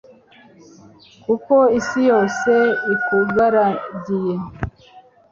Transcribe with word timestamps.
kuko 1.23 1.55
isi 1.79 1.99
yose 2.09 2.51
ikugaragiye 2.93 4.35